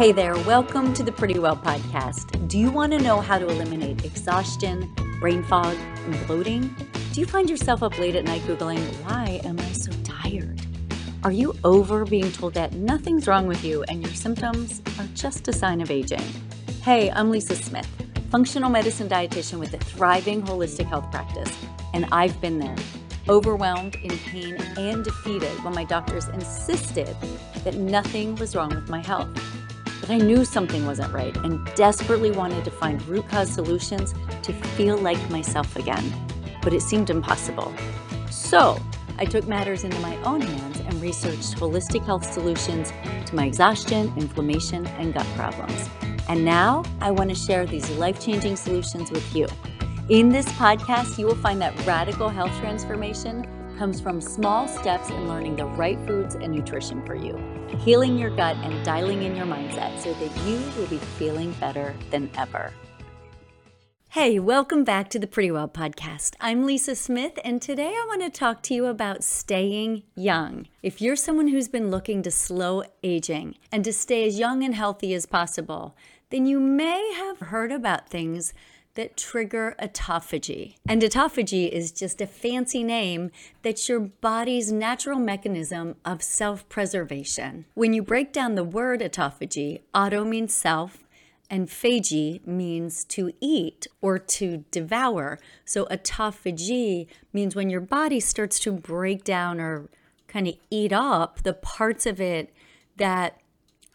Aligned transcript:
Hey 0.00 0.12
there, 0.12 0.34
welcome 0.46 0.94
to 0.94 1.02
the 1.02 1.12
Pretty 1.12 1.38
Well 1.38 1.58
podcast. 1.58 2.48
Do 2.48 2.58
you 2.58 2.70
want 2.70 2.92
to 2.92 2.98
know 2.98 3.20
how 3.20 3.38
to 3.38 3.46
eliminate 3.46 4.02
exhaustion, 4.02 4.90
brain 5.20 5.42
fog, 5.42 5.76
and 5.76 6.26
bloating? 6.26 6.74
Do 7.12 7.20
you 7.20 7.26
find 7.26 7.50
yourself 7.50 7.82
up 7.82 7.98
late 7.98 8.16
at 8.16 8.24
night 8.24 8.40
Googling, 8.44 8.80
why 9.04 9.42
am 9.44 9.60
I 9.60 9.72
so 9.72 9.92
tired? 10.02 10.58
Are 11.22 11.32
you 11.32 11.54
over 11.64 12.06
being 12.06 12.32
told 12.32 12.54
that 12.54 12.72
nothing's 12.72 13.26
wrong 13.26 13.46
with 13.46 13.62
you 13.62 13.82
and 13.90 14.02
your 14.02 14.14
symptoms 14.14 14.80
are 14.98 15.06
just 15.14 15.48
a 15.48 15.52
sign 15.52 15.82
of 15.82 15.90
aging? 15.90 16.24
Hey, 16.82 17.10
I'm 17.10 17.30
Lisa 17.30 17.54
Smith, 17.54 17.86
functional 18.30 18.70
medicine 18.70 19.06
dietitian 19.06 19.58
with 19.58 19.74
a 19.74 19.78
thriving 19.80 20.40
holistic 20.40 20.86
health 20.86 21.10
practice, 21.10 21.54
and 21.92 22.06
I've 22.10 22.40
been 22.40 22.58
there 22.58 22.76
overwhelmed, 23.28 23.96
in 23.96 24.16
pain, 24.20 24.54
and 24.78 25.04
defeated 25.04 25.62
when 25.62 25.74
my 25.74 25.84
doctors 25.84 26.26
insisted 26.28 27.14
that 27.64 27.74
nothing 27.74 28.34
was 28.36 28.56
wrong 28.56 28.70
with 28.70 28.88
my 28.88 29.00
health. 29.00 29.28
But 30.00 30.10
I 30.10 30.18
knew 30.18 30.44
something 30.44 30.86
wasn't 30.86 31.12
right 31.12 31.36
and 31.38 31.64
desperately 31.74 32.30
wanted 32.30 32.64
to 32.64 32.70
find 32.70 33.04
root 33.06 33.28
cause 33.28 33.50
solutions 33.50 34.14
to 34.42 34.52
feel 34.52 34.96
like 34.96 35.30
myself 35.30 35.76
again. 35.76 36.12
But 36.62 36.72
it 36.72 36.82
seemed 36.82 37.10
impossible. 37.10 37.72
So 38.30 38.78
I 39.18 39.26
took 39.26 39.46
matters 39.46 39.84
into 39.84 39.98
my 40.00 40.16
own 40.22 40.40
hands 40.40 40.80
and 40.80 40.94
researched 41.02 41.56
holistic 41.56 42.04
health 42.04 42.32
solutions 42.32 42.92
to 43.26 43.34
my 43.34 43.44
exhaustion, 43.44 44.12
inflammation, 44.16 44.86
and 44.86 45.12
gut 45.12 45.26
problems. 45.36 45.88
And 46.28 46.44
now 46.44 46.84
I 47.00 47.10
want 47.10 47.28
to 47.30 47.36
share 47.36 47.66
these 47.66 47.88
life 47.90 48.20
changing 48.20 48.56
solutions 48.56 49.10
with 49.10 49.34
you. 49.34 49.46
In 50.08 50.28
this 50.28 50.46
podcast, 50.50 51.18
you 51.18 51.26
will 51.26 51.36
find 51.36 51.60
that 51.60 51.74
radical 51.86 52.28
health 52.28 52.56
transformation 52.60 53.46
comes 53.80 53.98
from 53.98 54.20
small 54.20 54.68
steps 54.68 55.08
in 55.08 55.26
learning 55.26 55.56
the 55.56 55.64
right 55.64 55.98
foods 56.06 56.34
and 56.34 56.52
nutrition 56.52 57.02
for 57.06 57.14
you, 57.14 57.34
healing 57.78 58.18
your 58.18 58.28
gut, 58.28 58.54
and 58.56 58.84
dialing 58.84 59.22
in 59.22 59.34
your 59.34 59.46
mindset 59.46 59.98
so 59.98 60.12
that 60.12 60.36
you 60.46 60.60
will 60.76 60.86
be 60.88 60.98
feeling 60.98 61.50
better 61.52 61.96
than 62.10 62.30
ever. 62.36 62.74
Hey, 64.10 64.38
welcome 64.38 64.84
back 64.84 65.08
to 65.08 65.18
the 65.18 65.26
Pretty 65.26 65.50
Well 65.50 65.66
podcast. 65.66 66.34
I'm 66.42 66.66
Lisa 66.66 66.94
Smith, 66.94 67.38
and 67.42 67.62
today 67.62 67.88
I 67.88 68.04
want 68.06 68.20
to 68.20 68.28
talk 68.28 68.62
to 68.64 68.74
you 68.74 68.84
about 68.84 69.24
staying 69.24 70.02
young. 70.14 70.66
If 70.82 71.00
you're 71.00 71.16
someone 71.16 71.48
who's 71.48 71.68
been 71.68 71.90
looking 71.90 72.22
to 72.24 72.30
slow 72.30 72.82
aging 73.02 73.54
and 73.72 73.82
to 73.86 73.94
stay 73.94 74.26
as 74.26 74.38
young 74.38 74.62
and 74.62 74.74
healthy 74.74 75.14
as 75.14 75.24
possible, 75.24 75.96
then 76.28 76.44
you 76.44 76.60
may 76.60 77.14
have 77.14 77.48
heard 77.48 77.72
about 77.72 78.10
things 78.10 78.52
that 78.94 79.16
trigger 79.16 79.74
autophagy. 79.80 80.74
And 80.88 81.02
autophagy 81.02 81.68
is 81.68 81.92
just 81.92 82.20
a 82.20 82.26
fancy 82.26 82.82
name 82.82 83.30
that's 83.62 83.88
your 83.88 84.00
body's 84.00 84.72
natural 84.72 85.18
mechanism 85.18 85.96
of 86.04 86.22
self 86.22 86.68
preservation. 86.68 87.66
When 87.74 87.92
you 87.92 88.02
break 88.02 88.32
down 88.32 88.54
the 88.54 88.64
word 88.64 89.00
autophagy, 89.00 89.80
auto 89.94 90.24
means 90.24 90.52
self, 90.52 91.04
and 91.50 91.68
phagy 91.68 92.46
means 92.46 93.04
to 93.04 93.32
eat 93.40 93.88
or 94.00 94.18
to 94.18 94.64
devour. 94.70 95.40
So 95.64 95.84
autophagy 95.86 97.08
means 97.32 97.56
when 97.56 97.70
your 97.70 97.80
body 97.80 98.20
starts 98.20 98.60
to 98.60 98.72
break 98.72 99.24
down 99.24 99.60
or 99.60 99.88
kind 100.28 100.46
of 100.46 100.54
eat 100.70 100.92
up 100.92 101.42
the 101.42 101.52
parts 101.52 102.06
of 102.06 102.20
it 102.20 102.54
that 102.96 103.40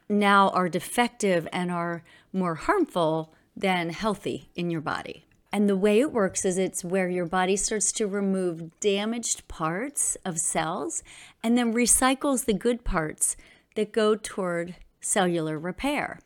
now 0.09 0.49
are 0.49 0.67
defective 0.67 1.47
and 1.53 1.71
are 1.71 2.03
more 2.33 2.55
harmful 2.55 3.33
than 3.55 3.89
healthy 3.89 4.49
in 4.55 4.69
your 4.69 4.81
body. 4.81 5.25
And 5.51 5.69
the 5.69 5.77
way 5.77 6.01
it 6.01 6.11
works 6.11 6.43
is 6.43 6.57
it's 6.57 6.83
where 6.83 7.07
your 7.07 7.25
body 7.25 7.55
starts 7.55 7.91
to 7.93 8.07
remove 8.07 8.77
damaged 8.81 9.47
parts 9.47 10.17
of 10.25 10.39
cells 10.39 11.01
and 11.41 11.57
then 11.57 11.73
recycles 11.73 12.45
the 12.45 12.53
good 12.53 12.83
parts 12.83 13.37
that 13.75 13.93
go 13.93 14.15
toward 14.15 14.75
cellular 14.99 15.57
repair. 15.57 16.19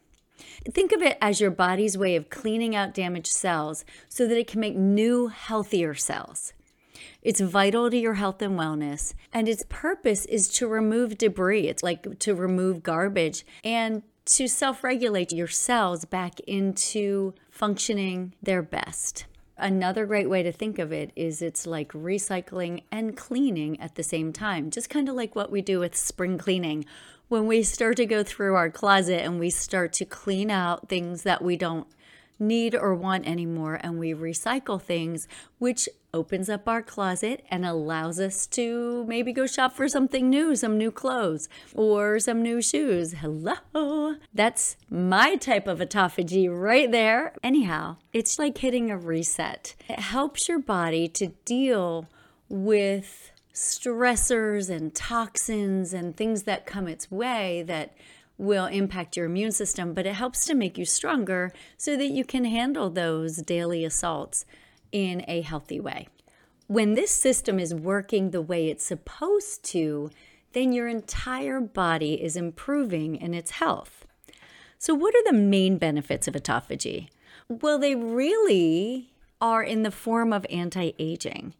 Think 0.71 0.91
of 0.91 1.01
it 1.01 1.17
as 1.21 1.39
your 1.39 1.51
body's 1.51 1.97
way 1.97 2.15
of 2.15 2.29
cleaning 2.29 2.75
out 2.75 2.93
damaged 2.93 3.31
cells 3.31 3.85
so 4.07 4.27
that 4.27 4.37
it 4.37 4.47
can 4.47 4.61
make 4.61 4.75
new, 4.75 5.27
healthier 5.27 5.93
cells. 5.93 6.53
It's 7.21 7.41
vital 7.41 7.89
to 7.89 7.97
your 7.97 8.13
health 8.15 8.41
and 8.41 8.57
wellness, 8.57 9.13
and 9.33 9.49
its 9.49 9.63
purpose 9.67 10.25
is 10.25 10.47
to 10.53 10.67
remove 10.67 11.17
debris. 11.17 11.67
It's 11.67 11.83
like 11.83 12.19
to 12.19 12.33
remove 12.33 12.81
garbage 12.81 13.45
and 13.63 14.03
to 14.29 14.47
self 14.47 14.83
regulate 14.83 15.31
your 15.31 15.47
cells 15.47 16.05
back 16.05 16.39
into 16.41 17.33
functioning 17.49 18.33
their 18.41 18.61
best. 18.61 19.25
Another 19.57 20.05
great 20.05 20.29
way 20.29 20.41
to 20.43 20.51
think 20.51 20.79
of 20.79 20.93
it 20.93 21.11
is 21.15 21.41
it's 21.41 21.67
like 21.67 21.91
recycling 21.91 22.83
and 22.91 23.17
cleaning 23.17 23.79
at 23.81 23.95
the 23.95 24.03
same 24.03 24.31
time, 24.31 24.71
just 24.71 24.89
kind 24.89 25.09
of 25.09 25.15
like 25.15 25.35
what 25.35 25.51
we 25.51 25.61
do 25.61 25.79
with 25.79 25.97
spring 25.97 26.37
cleaning. 26.37 26.85
When 27.27 27.45
we 27.45 27.63
start 27.63 27.97
to 27.97 28.05
go 28.05 28.23
through 28.23 28.55
our 28.55 28.69
closet 28.69 29.21
and 29.21 29.39
we 29.39 29.49
start 29.49 29.93
to 29.93 30.05
clean 30.05 30.49
out 30.49 30.87
things 30.87 31.23
that 31.23 31.43
we 31.43 31.57
don't 31.57 31.87
need 32.39 32.73
or 32.73 32.95
want 32.95 33.27
anymore, 33.27 33.79
and 33.81 33.99
we 33.99 34.13
recycle 34.13 34.81
things, 34.81 35.27
which 35.57 35.89
opens 36.13 36.49
up 36.49 36.67
our 36.67 36.81
closet 36.81 37.45
and 37.51 37.65
allows 37.65 38.19
us 38.19 38.47
to 38.47 39.05
maybe 39.07 39.31
go 39.31 39.45
shop 39.45 39.73
for 39.73 39.87
something 39.87 40.29
new, 40.29 40.55
some 40.55 40.77
new 40.77 40.91
clothes 40.91 41.47
or 41.75 42.19
some 42.19 42.41
new 42.41 42.61
shoes. 42.61 43.13
Hello. 43.19 44.15
That's 44.33 44.77
my 44.89 45.35
type 45.35 45.67
of 45.67 45.79
autophagy 45.79 46.49
right 46.49 46.91
there. 46.91 47.33
Anyhow, 47.43 47.97
it's 48.11 48.39
like 48.39 48.57
hitting 48.57 48.89
a 48.89 48.97
reset. 48.97 49.75
It 49.87 49.99
helps 49.99 50.47
your 50.47 50.59
body 50.59 51.07
to 51.09 51.27
deal 51.45 52.07
with 52.47 53.31
stressors 53.53 54.69
and 54.69 54.95
toxins 54.95 55.93
and 55.93 56.15
things 56.15 56.43
that 56.43 56.65
come 56.65 56.87
its 56.87 57.11
way 57.11 57.63
that 57.67 57.93
will 58.39 58.65
impact 58.65 59.17
your 59.17 59.25
immune 59.25 59.51
system, 59.51 59.93
but 59.93 60.07
it 60.07 60.13
helps 60.13 60.45
to 60.45 60.55
make 60.55 60.77
you 60.77 60.85
stronger 60.85 61.51
so 61.77 61.95
that 61.97 62.07
you 62.07 62.23
can 62.23 62.45
handle 62.45 62.89
those 62.89 63.37
daily 63.37 63.83
assaults 63.85 64.45
in 64.91 65.23
a 65.27 65.41
healthy 65.41 65.79
way. 65.79 66.07
When 66.67 66.93
this 66.93 67.11
system 67.11 67.59
is 67.59 67.75
working 67.75 68.31
the 68.31 68.41
way 68.41 68.69
it's 68.69 68.85
supposed 68.85 69.63
to, 69.65 70.09
then 70.53 70.71
your 70.71 70.87
entire 70.87 71.59
body 71.59 72.13
is 72.13 72.35
improving 72.35 73.15
in 73.15 73.33
its 73.33 73.51
health. 73.51 74.05
So, 74.77 74.95
what 74.95 75.13
are 75.13 75.23
the 75.25 75.37
main 75.37 75.77
benefits 75.77 76.27
of 76.27 76.35
autophagy? 76.35 77.09
Well, 77.49 77.77
they 77.77 77.95
really 77.95 79.11
are 79.41 79.63
in 79.63 79.83
the 79.83 79.91
form 79.91 80.31
of 80.31 80.45
anti 80.49 80.93
aging. 80.97 81.53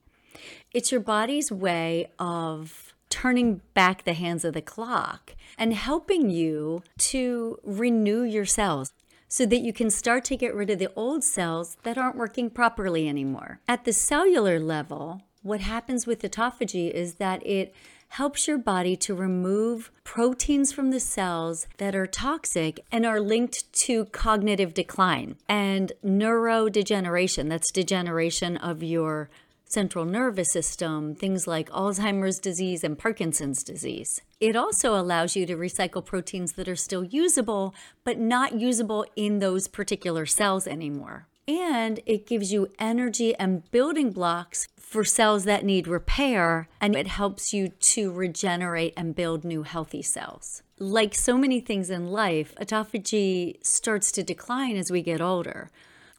It's 0.74 0.92
your 0.92 1.02
body's 1.02 1.52
way 1.52 2.12
of 2.18 2.94
turning 3.10 3.62
back 3.74 4.04
the 4.04 4.14
hands 4.14 4.46
of 4.46 4.54
the 4.54 4.62
clock 4.62 5.36
and 5.58 5.74
helping 5.74 6.30
you 6.30 6.84
to 6.98 7.60
renew 7.64 8.24
your 8.24 8.46
cells 8.46 8.94
so 9.28 9.46
that 9.46 9.60
you 9.60 9.72
can 9.72 9.90
start 9.90 10.26
to 10.26 10.36
get 10.36 10.56
rid 10.56 10.70
of 10.70 10.80
the 10.80 10.92
old 10.96 11.24
cells 11.24 11.78
that 11.84 11.98
aren't 11.98 12.16
working 12.16 12.50
properly 12.50 13.08
anymore. 13.08 13.60
At 13.68 13.86
the 13.86 13.94
cellular 13.94 14.60
level, 14.60 15.22
what 15.44 15.62
happens 15.62 16.08
with 16.08 16.22
autophagy 16.22 16.92
is 16.92 17.16
that 17.16 17.46
it 17.46 17.74
helps 18.10 18.48
your 18.48 18.58
body 18.58 18.96
to 18.96 19.14
remove 19.14 19.92
proteins 20.04 20.72
from 20.72 20.90
the 20.90 21.00
cells 21.00 21.68
that 21.78 21.96
are 21.96 22.08
toxic 22.08 22.84
and 22.92 23.06
are 23.06 23.20
linked 23.20 23.72
to 23.72 24.06
cognitive 24.06 24.74
decline 24.74 25.36
and 25.48 25.92
neurodegeneration. 26.04 27.50
That's 27.50 27.72
degeneration 27.72 28.58
of 28.58 28.82
your 28.82 29.30
central 29.70 30.04
nervous 30.04 30.52
system, 30.52 31.14
things 31.14 31.48
like 31.48 31.70
Alzheimer's 31.70 32.40
disease 32.40 32.84
and 32.84 32.98
Parkinson's 32.98 33.64
disease. 33.64 34.22
It 34.40 34.56
also 34.56 35.00
allows 35.00 35.36
you 35.36 35.46
to 35.46 35.56
recycle 35.56 36.04
proteins 36.04 36.54
that 36.54 36.68
are 36.68 36.76
still 36.76 37.04
usable, 37.04 37.76
but 38.04 38.18
not 38.18 38.60
usable 38.60 39.06
in 39.16 39.40
those 39.40 39.68
particular 39.68 40.26
cells 40.26 40.66
anymore. 40.66 41.28
And 41.48 42.00
it 42.06 42.28
gives 42.28 42.52
you 42.52 42.68
energy 42.80 43.36
and 43.36 43.70
building 43.72 44.12
blocks 44.12 44.68
for 44.78 45.06
cells 45.06 45.44
that 45.44 45.64
need 45.64 45.88
repair, 45.88 46.68
and 46.82 46.96
it 46.96 47.08
helps 47.08 47.54
you 47.54 47.70
to 47.70 48.12
regenerate 48.12 48.94
and 48.98 49.16
build 49.16 49.44
new 49.44 49.62
healthy 49.62 50.02
cells. 50.02 50.64
Like 50.80 51.14
so 51.14 51.38
many 51.38 51.60
things 51.60 51.92
in 51.92 52.08
life, 52.08 52.56
autophagy 52.60 53.64
starts 53.64 54.12
to 54.14 54.24
decline 54.24 54.78
as 54.78 54.90
we 54.90 55.04
get 55.04 55.22
older 55.22 55.70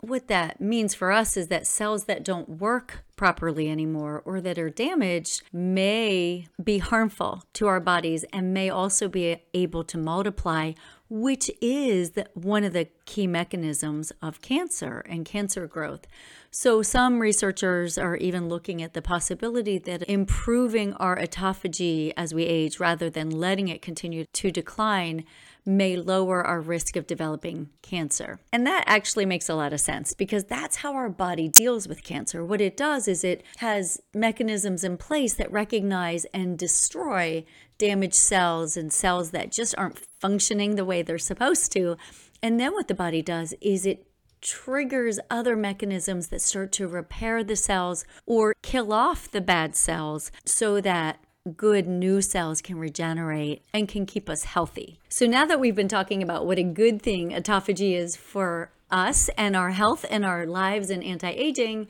what 0.01 0.29
that 0.29 0.61
means 0.61 0.95
for 0.95 1.13
us 1.13 1.37
is 1.37 1.49
that 1.49 1.67
cells 1.67 2.05
that 2.05 2.25
don't 2.25 2.49
work 2.49 3.05
properly 3.17 3.69
anymore 3.69 4.23
or 4.25 4.41
that 4.41 4.59
are 4.59 4.71
damaged 4.71 5.43
may 5.53 6.47
be 6.63 6.79
harmful 6.79 7.45
to 7.53 7.67
our 7.67 7.81
bodies 7.81 8.25
and 8.33 8.55
may 8.55 8.71
also 8.71 9.09
be 9.09 9.37
able 9.53 9.85
to 9.85 9.99
multiply, 9.99 10.73
which 11.11 11.51
is 11.61 12.13
one 12.33 12.65
of 12.65 12.73
the 12.73 12.89
key 13.05 13.27
mechanisms 13.27 14.11
of 14.23 14.41
cancer 14.41 15.05
and 15.07 15.27
cancer 15.27 15.67
growth. 15.67 16.07
So, 16.51 16.83
some 16.83 17.21
researchers 17.21 17.99
are 17.99 18.17
even 18.17 18.49
looking 18.49 18.83
at 18.83 18.95
the 18.95 19.03
possibility 19.03 19.79
that 19.79 20.03
improving 20.09 20.95
our 20.95 21.17
autophagy 21.17 22.13
as 22.17 22.33
we 22.33 22.45
age 22.45 22.81
rather 22.81 23.11
than 23.11 23.31
letting 23.31 23.69
it 23.69 23.83
continue 23.83 24.25
to 24.33 24.51
decline 24.51 25.25
may 25.65 25.97
lower 25.97 26.43
our 26.43 26.61
risk 26.61 26.97
of 26.97 27.07
developing 27.07 27.71
cancer. 27.83 28.39
And 28.53 28.67
that 28.67 28.85
actually 28.87 29.27
makes 29.27 29.49
a 29.49 29.55
lot 29.55 29.73
of 29.73 29.81
sense 29.81 30.15
because 30.15 30.45
that's 30.45 30.77
how 30.77 30.95
our 30.95 31.09
body 31.09 31.49
deals 31.49 31.87
with 31.87 32.05
cancer. 32.05 32.45
What 32.45 32.61
it 32.61 32.77
does 32.77 33.09
is 33.09 33.25
it 33.25 33.43
has 33.59 34.01
mechanisms 34.15 34.85
in 34.85 34.97
place 34.97 35.35
that 35.35 35.53
recognize 35.53 36.25
and 36.27 36.59
destroy 36.59 37.45
damaged 37.79 38.15
cells 38.15 38.77
and 38.77 38.93
cells 38.93 39.31
that 39.31 39.53
just 39.53 39.75
aren't 39.79 40.01
functioning 40.21 40.77
the 40.77 40.85
way 40.85 41.03
they're 41.03 41.19
supposed 41.19 41.73
to. 41.73 41.97
And 42.43 42.59
then 42.59 42.73
what 42.73 42.89
the 42.89 42.95
body 42.95 43.23
does 43.23 43.55
is 43.61 43.87
it 43.87 44.07
triggers 44.41 45.19
other 45.31 45.57
mechanisms 45.57 46.29
that 46.29 46.41
start 46.41 46.73
to 46.73 46.89
repair 46.89 47.45
the 47.45 47.57
cells 47.57 48.05
or 48.27 48.55
kill 48.63 48.93
off 48.93 49.31
the 49.31 49.41
bad 49.41 49.77
cells 49.77 50.31
so 50.45 50.81
that 50.81 51.19
good 51.57 51.87
new 51.87 52.21
cells 52.21 52.61
can 52.61 52.79
regenerate 52.79 53.63
and 53.73 53.89
can 53.89 54.05
keep 54.05 54.29
us 54.29 54.45
healthy. 54.45 54.99
So 55.09 55.27
now 55.27 55.47
that 55.47 55.59
we've 55.59 55.75
been 55.75 55.89
talking 55.89 56.23
about 56.23 56.45
what 56.47 56.59
a 56.59 56.63
good 56.63 57.01
thing 57.01 57.31
autophagy 57.31 57.97
is 57.97 58.15
for 58.15 58.71
us 58.91 59.31
and 59.39 59.57
our 59.57 59.71
health 59.71 60.05
and 60.11 60.25
our 60.25 60.45
lives 60.45 60.91
and 60.91 61.03
anti-aging, 61.03 61.89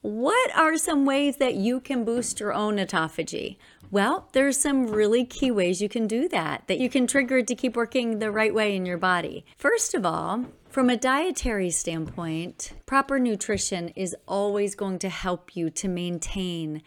what 0.00 0.56
are 0.56 0.76
some 0.76 1.04
ways 1.04 1.38
that 1.38 1.56
you 1.56 1.80
can 1.80 2.04
boost 2.04 2.38
your 2.38 2.52
own 2.52 2.76
autophagy? 2.76 3.56
Well, 3.90 4.28
there's 4.32 4.60
some 4.60 4.86
really 4.86 5.24
key 5.24 5.50
ways 5.50 5.82
you 5.82 5.88
can 5.88 6.06
do 6.06 6.28
that, 6.28 6.68
that 6.68 6.78
you 6.78 6.88
can 6.88 7.08
trigger 7.08 7.38
it 7.38 7.48
to 7.48 7.56
keep 7.56 7.74
working 7.74 8.20
the 8.20 8.30
right 8.30 8.54
way 8.54 8.76
in 8.76 8.86
your 8.86 8.98
body. 8.98 9.44
First 9.56 9.94
of 9.94 10.06
all, 10.06 10.44
from 10.68 10.88
a 10.88 10.96
dietary 10.96 11.70
standpoint, 11.70 12.74
proper 12.86 13.18
nutrition 13.18 13.88
is 13.96 14.14
always 14.28 14.76
going 14.76 15.00
to 15.00 15.08
help 15.08 15.56
you 15.56 15.68
to 15.70 15.88
maintain 15.88 16.82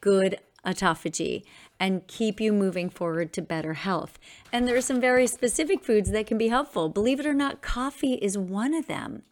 good 0.00 0.38
autophagy 0.66 1.44
and 1.78 2.06
keep 2.06 2.40
you 2.40 2.52
moving 2.52 2.90
forward 2.90 3.32
to 3.32 3.42
better 3.42 3.74
health. 3.74 4.18
And 4.52 4.66
there 4.66 4.76
are 4.76 4.82
some 4.82 5.00
very 5.00 5.26
specific 5.26 5.84
foods 5.84 6.10
that 6.10 6.26
can 6.26 6.38
be 6.38 6.48
helpful. 6.48 6.88
Believe 6.88 7.20
it 7.20 7.26
or 7.26 7.34
not, 7.34 7.62
coffee 7.62 8.14
is 8.14 8.36
one 8.36 8.74
of 8.74 8.86
them. 8.86 9.22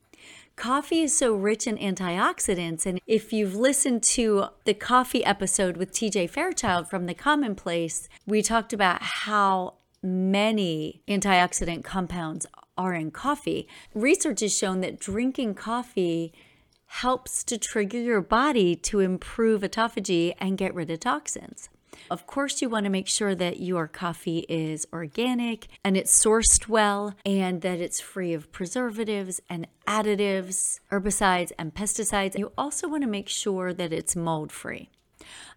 Coffee 0.57 1.03
is 1.03 1.17
so 1.17 1.35
rich 1.35 1.67
in 1.67 1.77
antioxidants. 1.79 2.87
And 2.87 3.01
if 3.07 3.33
you've 3.33 3.57
listened 3.57 4.05
to 4.05 4.47
the 4.65 4.75
coffee 4.75 5.25
episode 5.25 5.77
with 5.77 5.93
TJ 5.93 6.31
Fairchild 6.31 6.89
from 6.89 7.07
The 7.07 7.15
Commonplace, 7.15 8.09
we 8.25 8.41
talked 8.41 8.73
about 8.73 9.03
how 9.03 9.75
many 10.01 11.03
antioxidant 11.09 11.83
compounds 11.83 12.47
are 12.79 12.95
in 12.95 13.11
coffee. 13.11 13.67
Research 13.95 14.41
has 14.41 14.57
shown 14.57 14.81
that 14.83 15.01
drinking 15.01 15.55
coffee 15.55 16.33
helps 16.87 17.45
to 17.45 17.59
trigger 17.59 17.99
your 17.99 18.21
body 18.21 18.77
to 18.77 19.01
improve 19.01 19.63
autophagy 19.63 20.35
and 20.39 20.59
get 20.59 20.75
rid 20.75 20.91
of 20.91 21.01
toxins. 21.01 21.69
Of 22.11 22.27
course, 22.27 22.61
you 22.61 22.69
want 22.69 22.85
to 22.85 22.91
make 22.91 23.09
sure 23.09 23.35
that 23.35 23.61
your 23.61 23.89
coffee 23.89 24.45
is 24.49 24.87
organic 24.93 25.69
and 25.83 25.97
it's 25.97 26.25
sourced 26.25 26.69
well 26.69 27.15
and 27.25 27.63
that 27.63 27.81
it's 27.81 28.01
free 28.01 28.35
of 28.35 28.53
preservatives 28.53 29.41
and 29.49 29.67
additives, 29.87 30.81
herbicides, 30.91 31.53
and 31.59 31.75
pesticides. 31.75 32.39
You 32.39 32.53
also 32.59 32.89
want 32.89 33.03
to 33.03 33.09
make 33.09 33.29
sure 33.29 33.73
that 33.73 33.93
it's 33.93 34.15
mold 34.17 34.53
free. 34.53 34.91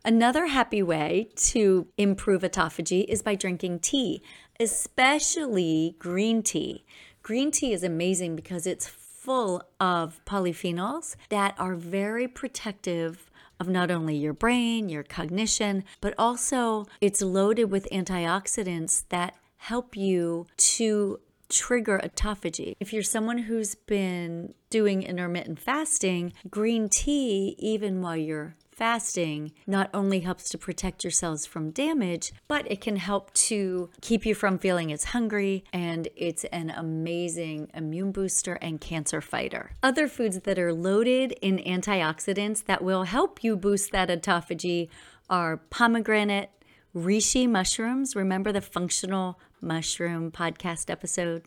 Another 0.06 0.48
happy 0.48 0.82
way 0.82 1.30
to 1.36 1.88
improve 1.98 2.44
autophagy 2.44 3.04
is 3.06 3.22
by 3.22 3.36
drinking 3.36 3.80
tea, 3.80 4.22
especially 4.60 5.96
green 6.00 6.42
tea. 6.44 6.86
Green 7.24 7.52
tea 7.52 7.74
is 7.74 7.84
amazing 7.84 8.36
because 8.36 8.66
it's 8.66 8.88
full 9.28 9.62
of 9.78 10.24
polyphenols 10.24 11.18
that 11.28 11.54
are 11.60 11.76
very 11.76 12.30
protective 12.30 13.30
of 13.60 13.68
not 13.68 13.92
only 13.92 14.16
your 14.16 14.32
brain, 14.32 14.88
your 14.88 15.04
cognition, 15.04 15.84
but 16.00 16.14
also 16.18 16.86
it's 17.02 17.22
loaded 17.22 17.66
with 17.66 17.90
antioxidants 17.92 19.04
that 19.10 19.36
help 19.58 19.98
you 19.98 20.48
to 20.56 21.20
trigger 21.50 22.00
autophagy. 22.02 22.78
If 22.80 22.94
you're 22.94 23.04
someone 23.04 23.40
who's 23.40 23.76
been 23.76 24.54
doing 24.70 25.04
intermittent 25.04 25.60
fasting, 25.60 26.32
green 26.50 26.88
tea, 26.88 27.58
even 27.60 28.02
while 28.02 28.16
you're 28.16 28.56
fasting 28.78 29.52
not 29.66 29.90
only 29.92 30.20
helps 30.20 30.50
to 30.50 30.58
protect 30.58 31.04
your 31.04 31.12
cells 31.12 31.48
from 31.48 31.72
damage, 31.72 32.32
but 32.48 32.70
it 32.72 32.80
can 32.80 32.96
help 32.96 33.34
to 33.34 33.90
keep 34.02 34.24
you 34.24 34.36
from 34.36 34.60
feeling 34.60 34.92
as 34.92 35.06
hungry, 35.06 35.64
and 35.74 36.08
it's 36.16 36.44
an 36.46 36.70
amazing 36.70 37.70
immune 37.74 38.12
booster 38.12 38.54
and 38.62 38.80
cancer 38.80 39.20
fighter. 39.20 39.72
Other 39.82 40.08
foods 40.08 40.42
that 40.42 40.60
are 40.60 40.74
loaded 40.74 41.32
in 41.42 41.58
antioxidants 41.58 42.64
that 42.66 42.84
will 42.84 43.04
help 43.04 43.44
you 43.44 43.58
boost 43.58 43.92
that 43.92 44.10
autophagy 44.10 44.90
are 45.28 45.58
pomegranate, 45.58 46.52
reishi 46.96 47.50
mushrooms. 47.50 48.16
Remember 48.16 48.52
the 48.52 48.62
functional 48.62 49.40
mushroom 49.60 50.32
podcast 50.32 50.92
episode? 50.92 51.44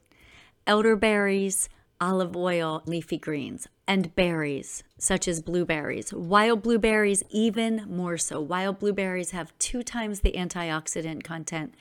Elderberries, 0.67 1.69
olive 2.01 2.37
oil, 2.37 2.83
leafy 2.87 3.19
greens, 3.19 3.69
and 3.87 4.15
berries, 4.15 4.83
such 4.99 5.29
as 5.29 5.43
blueberries. 5.43 6.13
Wild 6.13 6.63
blueberries, 6.63 7.23
even 7.31 7.85
more 7.89 8.17
so. 8.17 8.41
Wild 8.41 8.79
blueberries 8.79 9.33
have 9.33 9.57
two 9.59 9.83
times 9.83 10.21
the 10.21 10.33
antioxidant 10.33 11.23
content 11.25 11.75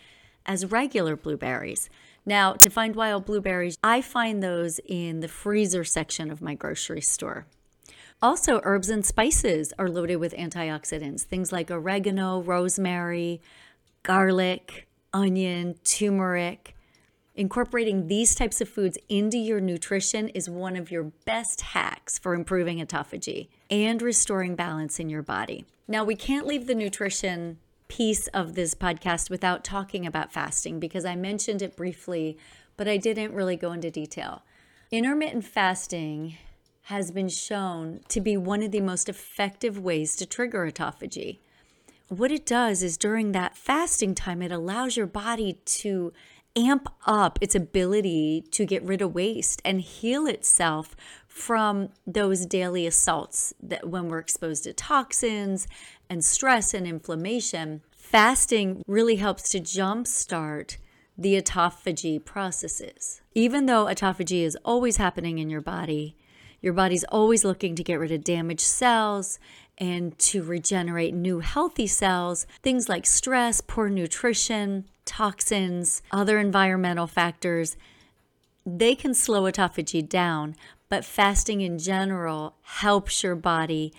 as 0.46 0.66
regular 0.66 1.16
blueberries. 1.16 1.90
Now, 2.26 2.54
to 2.54 2.70
find 2.70 2.96
wild 2.96 3.26
blueberries, 3.26 3.78
I 3.84 4.02
find 4.02 4.44
those 4.44 4.80
in 4.86 5.22
the 5.22 5.28
freezer 5.28 5.84
section 5.84 6.30
of 6.30 6.42
my 6.42 6.54
grocery 6.54 7.02
store. 7.02 7.46
Also, 8.22 8.60
herbs 8.64 8.90
and 8.90 9.06
spices 9.06 9.72
are 9.80 9.90
loaded 9.90 10.18
with 10.18 10.34
antioxidants, 10.34 11.22
things 11.22 11.54
like 11.54 11.72
oregano, 11.72 12.42
rosemary, 12.42 13.42
garlic, 14.04 14.88
onion, 15.14 15.76
turmeric, 15.86 16.76
Incorporating 17.40 18.08
these 18.08 18.36
types 18.36 18.60
of 18.60 18.68
foods 18.68 18.98
into 19.08 19.38
your 19.38 19.62
nutrition 19.62 20.28
is 20.28 20.50
one 20.50 20.76
of 20.76 20.92
your 20.92 21.04
best 21.24 21.62
hacks 21.62 22.20
for 22.20 22.34
improving 22.34 22.86
autophagy 22.86 23.48
and 23.70 24.02
restoring 24.02 24.58
balance 24.58 25.00
in 25.00 25.08
your 25.08 25.22
body. 25.22 25.64
Now, 25.88 26.04
we 26.04 26.18
can't 26.18 26.46
leave 26.46 26.68
the 26.68 26.76
nutrition 26.76 27.58
piece 27.88 28.28
of 28.28 28.56
this 28.56 28.76
podcast 28.76 29.30
without 29.30 29.64
talking 29.64 30.06
about 30.06 30.34
fasting 30.34 30.82
because 30.82 31.06
I 31.06 31.16
mentioned 31.16 31.62
it 31.62 31.78
briefly, 31.78 32.38
but 32.76 32.90
I 32.90 32.98
didn't 32.98 33.34
really 33.34 33.56
go 33.56 33.72
into 33.72 33.90
detail. 33.90 34.44
Intermittent 34.92 35.46
fasting 35.46 36.36
has 36.84 37.10
been 37.10 37.30
shown 37.30 38.02
to 38.10 38.20
be 38.20 38.36
one 38.36 38.64
of 38.64 38.72
the 38.72 38.82
most 38.82 39.08
effective 39.08 39.80
ways 39.80 40.18
to 40.18 40.26
trigger 40.26 40.70
autophagy. 40.70 41.40
What 42.10 42.32
it 42.32 42.46
does 42.46 42.84
is 42.84 42.98
during 42.98 43.32
that 43.32 43.56
fasting 43.56 44.14
time, 44.14 44.42
it 44.42 44.52
allows 44.52 44.98
your 44.98 45.06
body 45.06 45.60
to 45.66 46.12
amp 46.68 46.90
up 47.06 47.40
its 47.42 47.56
ability 47.56 48.44
to 48.52 48.66
get 48.66 48.84
rid 48.84 49.02
of 49.02 49.14
waste 49.14 49.62
and 49.64 49.82
heal 49.82 50.28
itself 50.28 50.96
from 51.28 51.90
those 52.06 52.46
daily 52.46 52.86
assaults 52.88 53.54
that 53.62 53.88
when 53.88 54.10
we're 54.10 54.20
exposed 54.20 54.64
to 54.64 54.74
toxins 54.74 55.68
and 56.10 56.24
stress 56.26 56.74
and 56.74 56.88
inflammation. 56.88 57.82
Fasting 57.96 58.84
really 58.88 59.18
helps 59.18 59.50
to 59.50 59.60
jumpstart 59.60 60.78
the 61.18 61.40
autophagy 61.40 62.24
processes. 62.24 63.22
Even 63.36 63.66
though 63.66 63.86
autophagy 63.86 64.44
is 64.44 64.58
always 64.66 64.98
happening 64.98 65.38
in 65.38 65.50
your 65.50 65.62
body 65.62 66.16
your 66.62 66.74
body's 66.74 67.04
always 67.06 67.46
looking 67.46 67.76
to 67.76 67.84
get 67.84 68.00
rid 68.00 68.12
of 68.12 68.24
damaged 68.24 68.62
cells 68.62 69.40
and 69.78 70.18
to 70.20 70.44
regenerate 70.44 71.14
new 71.14 71.40
healthy 71.40 71.88
cells 71.88 72.46
things 72.62 72.90
like 72.90 73.06
stress 73.06 73.62
poor 73.62 73.90
nutrition 73.90 74.86
toxins, 75.10 76.04
other 76.12 76.38
environmental 76.38 77.08
factors, 77.08 77.76
they 78.66 78.94
can 78.94 79.16
slow 79.16 79.44
autophagy 79.44 80.08
down, 80.08 80.56
but 80.88 81.04
fasting 81.04 81.62
in 81.62 81.80
general 81.80 82.56
helps 82.62 83.24
your 83.24 83.36
body 83.36 83.92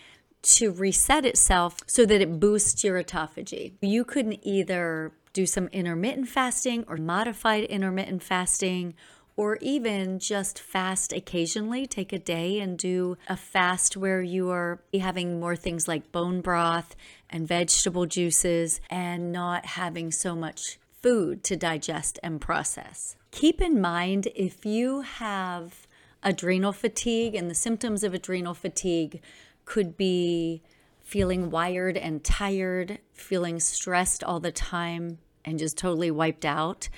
to 0.43 0.71
reset 0.71 1.27
itself 1.27 1.79
so 1.87 2.07
that 2.07 2.21
it 2.21 2.39
boosts 2.39 2.85
your 2.85 3.03
autophagy. 3.03 3.73
You 3.81 4.05
can 4.05 4.45
either 4.47 5.13
do 5.33 5.47
some 5.47 5.67
intermittent 5.69 6.29
fasting 6.29 6.85
or 6.89 6.97
modified 6.97 7.65
intermittent 7.65 8.23
fasting 8.23 8.95
or 9.37 9.59
even 9.61 10.19
just 10.19 10.59
fast 10.59 11.13
occasionally. 11.13 11.87
Take 11.87 12.13
a 12.13 12.19
day 12.19 12.61
and 12.61 12.79
do 12.79 13.17
a 13.29 13.37
fast 13.37 13.97
where 13.97 14.23
you 14.23 14.51
are 14.51 14.81
having 14.99 15.41
more 15.41 15.57
things 15.57 15.89
like 15.89 16.13
bone 16.13 16.41
broth 16.41 16.95
and 17.29 17.47
vegetable 17.47 18.07
juices 18.07 18.81
and 18.91 19.33
not 19.33 19.65
having 19.67 20.11
so 20.11 20.35
much 20.35 20.79
food 21.01 21.43
to 21.45 21.57
digest 21.57 22.19
and 22.23 22.41
process. 22.41 23.17
Keep 23.31 23.61
in 23.61 23.81
mind 23.81 24.29
if 24.35 24.67
you 24.67 25.03
have 25.03 25.87
adrenal 26.23 26.73
fatigue, 26.73 27.35
and 27.35 27.51
the 27.51 27.55
symptoms 27.55 28.05
of 28.05 28.13
adrenal 28.13 28.55
fatigue 28.55 29.23
could 29.65 29.97
be 29.97 30.63
feeling 31.01 31.51
wired 31.51 31.97
and 31.97 32.23
tired, 32.23 32.99
feeling 33.13 33.59
stressed 33.59 34.23
all 34.23 34.41
the 34.41 34.53
time, 34.53 35.19
and 35.45 35.59
just 35.59 35.79
totally 35.79 36.11
wiped 36.11 36.45
out, 36.45 36.89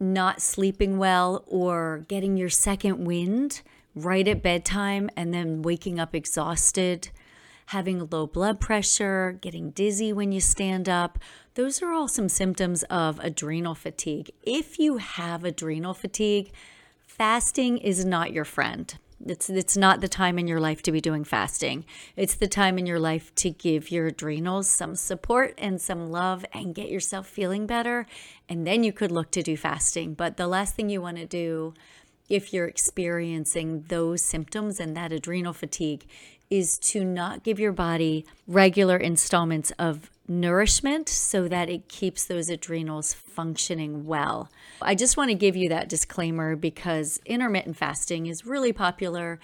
not 0.00 0.42
sleeping 0.42 0.98
well, 0.98 1.44
or 1.46 2.04
getting 2.08 2.36
your 2.36 2.48
second 2.48 3.04
wind 3.04 3.62
right 3.94 4.26
at 4.26 4.42
bedtime 4.42 5.08
and 5.16 5.32
then 5.32 5.62
waking 5.62 6.00
up 6.00 6.14
exhausted 6.14 7.10
having 7.66 8.08
low 8.10 8.26
blood 8.26 8.60
pressure, 8.60 9.38
getting 9.40 9.70
dizzy 9.70 10.12
when 10.12 10.32
you 10.32 10.40
stand 10.40 10.88
up. 10.88 11.18
Those 11.54 11.82
are 11.82 11.92
all 11.92 12.08
some 12.08 12.28
symptoms 12.28 12.82
of 12.84 13.20
adrenal 13.20 13.76
fatigue. 13.76 14.32
If 14.42 14.80
you 14.80 14.96
have 14.96 15.44
adrenal 15.44 15.94
fatigue, 15.94 16.50
fasting 17.06 17.78
is 17.78 18.04
not 18.04 18.32
your 18.32 18.44
friend. 18.44 18.92
It's 19.24 19.48
it's 19.48 19.76
not 19.76 20.00
the 20.00 20.08
time 20.08 20.36
in 20.36 20.48
your 20.48 20.58
life 20.58 20.82
to 20.82 20.90
be 20.90 21.00
doing 21.00 21.22
fasting. 21.22 21.84
It's 22.16 22.34
the 22.34 22.48
time 22.48 22.76
in 22.76 22.86
your 22.86 22.98
life 22.98 23.32
to 23.36 23.50
give 23.50 23.92
your 23.92 24.08
adrenals 24.08 24.66
some 24.66 24.96
support 24.96 25.54
and 25.56 25.80
some 25.80 26.10
love 26.10 26.44
and 26.52 26.74
get 26.74 26.90
yourself 26.90 27.28
feeling 27.28 27.66
better 27.66 28.06
and 28.48 28.66
then 28.66 28.82
you 28.82 28.92
could 28.92 29.12
look 29.12 29.30
to 29.30 29.42
do 29.42 29.56
fasting. 29.56 30.14
But 30.14 30.36
the 30.36 30.48
last 30.48 30.74
thing 30.74 30.90
you 30.90 31.00
want 31.00 31.18
to 31.18 31.26
do 31.26 31.72
if 32.28 32.52
you're 32.52 32.66
experiencing 32.66 33.84
those 33.88 34.22
symptoms 34.22 34.80
and 34.80 34.96
that 34.96 35.12
adrenal 35.12 35.52
fatigue 35.52 36.06
is 36.50 36.78
to 36.78 37.04
not 37.04 37.42
give 37.42 37.58
your 37.58 37.72
body 37.72 38.24
regular 38.46 38.96
installments 38.96 39.72
of 39.78 40.10
nourishment 40.26 41.08
so 41.08 41.48
that 41.48 41.68
it 41.68 41.88
keeps 41.88 42.24
those 42.24 42.48
adrenals 42.48 43.12
functioning 43.12 44.06
well. 44.06 44.50
I 44.80 44.94
just 44.94 45.16
want 45.16 45.30
to 45.30 45.34
give 45.34 45.56
you 45.56 45.68
that 45.68 45.88
disclaimer 45.88 46.56
because 46.56 47.20
intermittent 47.26 47.76
fasting 47.76 48.26
is 48.26 48.46
really 48.46 48.72
popular 48.72 49.38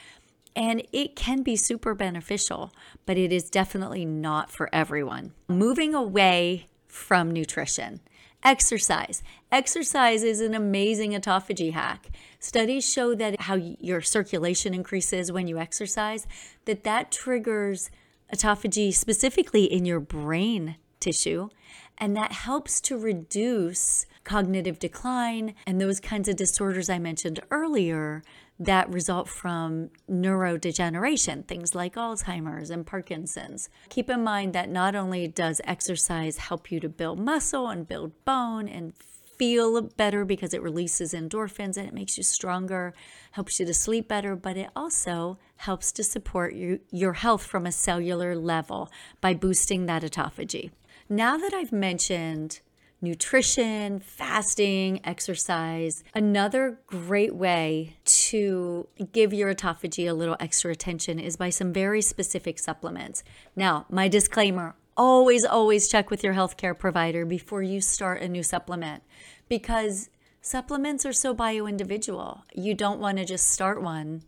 and 0.57 0.83
it 0.93 1.17
can 1.17 1.43
be 1.43 1.57
super 1.57 1.95
beneficial, 1.95 2.73
but 3.07 3.17
it 3.17 3.33
is 3.33 3.51
definitely 3.51 4.05
not 4.05 4.51
for 4.51 4.69
everyone. 4.73 5.33
Moving 5.49 5.95
away 5.95 6.69
from 6.87 7.31
nutrition. 7.31 8.01
Exercise. 8.43 9.23
Exercise 9.53 10.23
is 10.23 10.41
an 10.41 10.55
amazing 10.55 11.13
autophagy 11.13 11.73
hack. 11.73 12.09
Studies 12.39 12.91
show 12.91 13.15
that 13.15 13.43
how 13.43 13.55
your 13.57 14.01
circulation 14.01 14.73
increases 14.73 15.31
when 15.31 15.47
you 15.47 15.59
exercise, 15.59 16.27
that 16.65 16.83
that 16.85 17.13
triggers 17.13 17.91
autophagy 18.33 18.95
specifically 18.95 19.65
in 19.65 19.85
your 19.85 20.01
brain 20.01 20.77
tissue, 21.01 21.51
and 21.99 22.17
that 22.17 22.33
helps 22.33 22.81
to 22.81 22.97
reduce 22.97 24.07
cognitive 24.25 24.79
decline 24.79 25.55
and 25.67 25.79
those 25.79 26.01
kinds 26.01 26.29
of 26.29 26.37
disorders 26.37 26.89
I 26.89 26.99
mentioned 26.99 27.41
earlier 27.51 28.23
that 28.61 28.93
result 28.93 29.27
from 29.27 29.89
neurodegeneration, 30.09 31.49
things 31.49 31.75
like 31.75 31.95
Alzheimer's 31.95 32.69
and 32.69 32.87
Parkinson's. 32.87 33.71
Keep 33.89 34.11
in 34.11 34.23
mind 34.23 34.53
that 34.53 34.69
not 34.69 34.95
only 34.95 35.27
does 35.27 35.63
exercise 35.65 36.37
help 36.37 36.71
you 36.71 36.79
to 36.79 36.89
build 36.89 37.19
muscle 37.19 37.69
and 37.69 37.89
build 37.89 38.13
bone 38.27 38.69
and 38.69 38.93
feel 39.39 39.81
better 39.81 40.27
because 40.27 40.53
it 40.53 40.63
releases 40.63 41.15
endorphins 41.15 41.79
and 41.79 41.89
it 41.89 41.95
makes 41.95 42.19
you 42.19 42.23
stronger, 42.23 42.93
helps 43.33 43.59
you 43.59 43.65
to 43.65 43.73
sleep 43.73 44.07
better, 44.07 44.37
but 44.37 44.59
it 44.59 44.69
also 44.77 45.39
helps 45.57 45.91
to 45.93 46.05
support 46.05 46.53
you, 46.53 46.81
your 46.91 47.15
health 47.15 47.43
from 47.43 47.65
a 47.65 47.73
cellular 47.73 48.37
level 48.37 48.91
by 49.23 49.33
boosting 49.33 49.87
that 49.87 50.03
autophagy. 50.03 50.71
Now 51.09 51.39
that 51.39 51.55
I've 51.55 51.73
mentioned 51.73 52.61
nutrition, 53.01 54.01
fasting, 54.01 55.01
exercise. 55.05 56.05
Another 56.15 56.79
great 56.87 57.35
way 57.35 57.97
to 58.05 58.89
give 59.13 59.33
your 59.33 59.55
autophagy 59.55 60.09
a 60.09 60.13
little 60.13 60.37
extra 60.39 60.71
attention 60.71 61.19
is 61.19 61.37
by 61.37 61.51
some 61.51 61.73
very 61.73 62.03
specific 62.03 62.59
supplements. 62.59 63.25
Now, 63.57 63.87
my 63.89 64.09
disclaimer 64.09 64.75
always, 64.97 65.45
always 65.45 65.89
check 65.89 66.11
with 66.11 66.23
your 66.23 66.35
healthcare 66.35 66.79
provider 66.79 67.25
before 67.25 67.63
you 67.63 67.81
start 67.81 68.21
a 68.23 68.29
new 68.29 68.43
supplement 68.43 69.03
because 69.49 70.11
supplements 70.43 71.07
are 71.07 71.13
so 71.13 71.33
bio 71.33 71.67
individual. 71.67 72.45
You 72.55 72.75
don't 72.75 73.01
want 73.01 73.19
to 73.19 73.25
just 73.25 73.49
start 73.49 73.83
one 73.83 74.23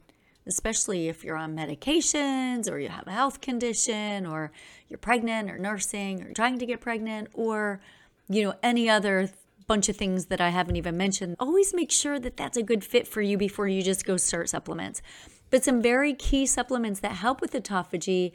especially 0.46 1.08
if 1.08 1.22
you're 1.22 1.36
on 1.36 1.56
medications 1.56 2.70
or 2.70 2.78
you 2.78 2.88
have 2.88 3.06
a 3.06 3.12
health 3.12 3.40
condition 3.40 4.26
or 4.26 4.50
you're 4.88 4.98
pregnant 4.98 5.50
or 5.50 5.58
nursing 5.58 6.22
or 6.22 6.32
trying 6.32 6.58
to 6.58 6.66
get 6.66 6.80
pregnant 6.80 7.28
or 7.34 7.80
you 8.32 8.44
know, 8.44 8.54
any 8.62 8.88
other 8.88 9.30
bunch 9.66 9.88
of 9.88 9.96
things 9.96 10.26
that 10.26 10.40
I 10.40 10.50
haven't 10.50 10.76
even 10.76 10.96
mentioned, 10.96 11.36
always 11.38 11.72
make 11.74 11.90
sure 11.90 12.18
that 12.18 12.36
that's 12.36 12.56
a 12.56 12.62
good 12.62 12.84
fit 12.84 13.06
for 13.06 13.22
you 13.22 13.38
before 13.38 13.68
you 13.68 13.82
just 13.82 14.04
go 14.04 14.16
start 14.16 14.48
supplements. 14.48 15.02
But 15.50 15.64
some 15.64 15.82
very 15.82 16.14
key 16.14 16.46
supplements 16.46 17.00
that 17.00 17.12
help 17.12 17.40
with 17.40 17.52
autophagy 17.52 18.32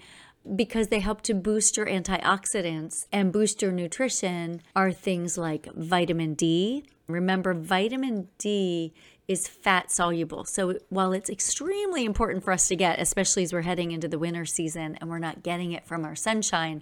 because 0.56 0.88
they 0.88 1.00
help 1.00 1.22
to 1.24 1.34
boost 1.34 1.76
your 1.76 1.88
antioxidants 1.88 3.06
and 3.12 3.34
boost 3.34 3.62
your 3.62 3.72
nutrition 3.72 4.62
are 4.76 4.92
things 4.92 5.38
like 5.38 5.68
vitamin 5.74 6.36
D. 6.36 6.86
Remember, 7.08 7.54
vitamin 7.54 8.30
D 8.38 8.94
is 9.28 9.48
fat 9.48 9.92
soluble. 9.92 10.46
So 10.46 10.78
while 10.90 11.12
it's 11.12 11.30
extremely 11.30 12.06
important 12.06 12.44
for 12.44 12.54
us 12.54 12.68
to 12.70 12.76
get, 12.76 13.00
especially 13.00 13.44
as 13.44 13.52
we're 13.52 13.62
heading 13.62 13.92
into 13.92 14.08
the 14.08 14.20
winter 14.20 14.46
season 14.46 14.98
and 15.02 15.10
we're 15.10 15.20
not 15.20 15.44
getting 15.44 15.74
it 15.74 15.86
from 15.86 16.06
our 16.06 16.16
sunshine, 16.16 16.82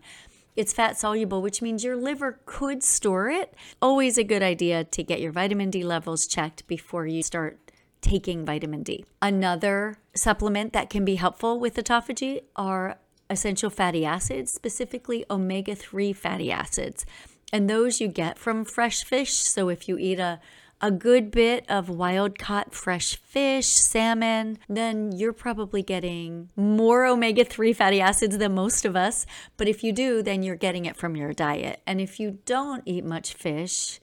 it's 0.56 0.74
fat 0.74 0.98
soluble, 0.98 1.42
which 1.42 1.62
means 1.62 1.84
your 1.84 1.96
liver 1.96 2.40
could 2.46 2.84
store 2.84 3.30
it. 3.30 3.54
Always 3.82 4.18
a 4.18 4.24
good 4.24 4.44
idea 4.44 4.84
to 4.84 5.04
get 5.04 5.22
your 5.22 5.32
vitamin 5.32 5.70
D 5.70 5.84
levels 5.84 6.28
checked 6.28 6.66
before 6.68 7.06
you 7.08 7.22
start 7.24 7.60
taking 8.02 8.46
vitamin 8.46 8.84
D. 8.84 9.06
Another 9.22 9.98
supplement 10.16 10.74
that 10.74 10.90
can 10.90 11.04
be 11.04 11.16
helpful 11.16 11.60
with 11.60 11.76
autophagy 11.76 12.42
are 12.56 13.00
essential 13.30 13.70
fatty 13.70 14.06
acids, 14.06 14.54
specifically 14.54 15.26
omega 15.30 15.76
3 15.76 16.14
fatty 16.14 16.52
acids. 16.52 17.06
And 17.52 17.70
those 17.70 18.00
you 18.00 18.08
get 18.08 18.38
from 18.38 18.66
fresh 18.66 19.04
fish. 19.04 19.34
So 19.34 19.70
if 19.70 19.88
you 19.88 19.98
eat 19.98 20.20
a 20.20 20.40
a 20.82 20.92
good 20.92 21.32
bit 21.32 21.66
of 21.70 21.90
wild 21.90 22.38
caught 22.38 22.74
fresh 22.74 23.16
fish, 23.16 23.68
salmon, 23.68 24.60
then 24.68 25.12
you're 25.12 25.34
probably 25.34 25.82
getting 25.82 26.50
more 26.56 27.06
omega 27.06 27.44
3 27.44 27.74
fatty 27.74 28.02
acids 28.02 28.38
than 28.38 28.54
most 28.54 28.86
of 28.86 28.96
us. 28.96 29.26
But 29.58 29.68
if 29.68 29.84
you 29.84 29.92
do, 29.94 30.22
then 30.22 30.44
you're 30.44 30.56
getting 30.56 30.86
it 30.86 30.98
from 30.98 31.16
your 31.16 31.34
diet. 31.34 31.82
And 31.88 32.02
if 32.02 32.20
you 32.20 32.40
don't 32.46 32.84
eat 32.86 33.06
much 33.06 33.34
fish, 33.34 34.00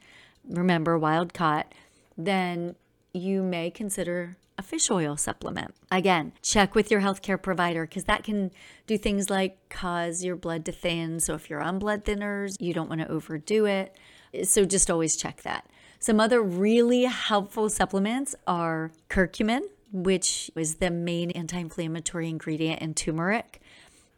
remember 0.48 0.98
wild 0.98 1.34
caught, 1.34 1.72
then 2.16 2.74
you 3.12 3.42
may 3.42 3.70
consider 3.70 4.36
a 4.58 4.62
fish 4.62 4.90
oil 4.90 5.16
supplement. 5.16 5.74
Again, 5.90 6.32
check 6.42 6.74
with 6.74 6.90
your 6.90 7.00
healthcare 7.00 7.40
provider 7.40 7.86
because 7.86 8.04
that 8.04 8.24
can 8.24 8.50
do 8.86 8.98
things 8.98 9.30
like 9.30 9.56
cause 9.68 10.24
your 10.24 10.36
blood 10.36 10.64
to 10.66 10.72
thin. 10.72 11.20
So 11.20 11.34
if 11.34 11.48
you're 11.48 11.62
on 11.62 11.78
blood 11.78 12.04
thinners, 12.04 12.56
you 12.60 12.74
don't 12.74 12.88
want 12.88 13.00
to 13.00 13.10
overdo 13.10 13.66
it. 13.66 13.96
So 14.44 14.64
just 14.64 14.90
always 14.90 15.16
check 15.16 15.42
that. 15.42 15.66
Some 16.02 16.18
other 16.18 16.42
really 16.42 17.04
helpful 17.04 17.70
supplements 17.70 18.34
are 18.44 18.90
curcumin, 19.08 19.60
which 19.92 20.50
is 20.56 20.74
the 20.74 20.90
main 20.90 21.30
anti 21.30 21.60
inflammatory 21.60 22.28
ingredient 22.28 22.82
in 22.82 22.94
turmeric. 22.94 23.60